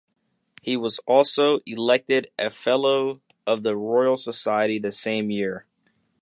[0.63, 5.67] He was also elected a Fellow of the Royal Society the same year.